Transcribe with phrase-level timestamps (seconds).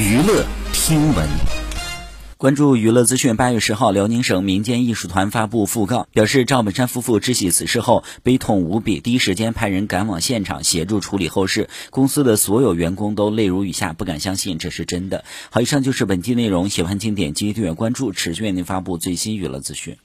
[0.00, 1.28] 娱乐听闻。
[2.38, 11.68] 关注娱乐资讯八月十号辽宁省民间艺术团发布讣告表示赵本山夫妇知悉此事后悲痛无比第一时间派人赶往现场协助处理后事。
[11.90, 15.22] 公司的所有员工都泪如雨下不敢相信这是真的。
[15.50, 19.98] 好以上就是本期内容喜欢请点击订阅关注持续为您发布最新娱乐资讯。